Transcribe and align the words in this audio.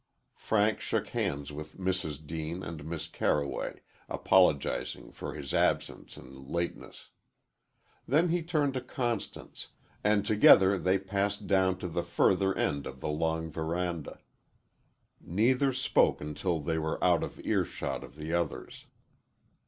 Frank 0.39 0.79
shook 0.79 1.09
hands 1.09 1.51
with 1.51 1.77
Mrs. 1.77 2.25
Deane 2.25 2.63
and 2.63 2.83
Miss 2.85 3.05
Carroway, 3.05 3.81
apologizing 4.09 5.11
for 5.11 5.35
his 5.35 5.53
absence 5.53 6.17
and 6.17 6.47
lateness. 6.49 7.11
Then 8.07 8.29
he 8.29 8.41
turned 8.41 8.73
to 8.73 8.81
Constance, 8.81 9.67
and 10.03 10.25
together 10.25 10.79
they 10.79 10.97
passed 10.97 11.45
down 11.45 11.77
to 11.77 11.87
the 11.87 12.01
further 12.01 12.55
end 12.57 12.87
of 12.87 12.99
the 12.99 13.09
long 13.09 13.51
veranda. 13.51 14.19
Neither 15.23 15.71
spoke 15.71 16.19
until 16.19 16.59
they 16.61 16.79
were 16.79 17.01
out 17.03 17.21
of 17.23 17.39
earshot 17.39 18.03
of 18.03 18.15
the 18.15 18.33
others. 18.33 18.87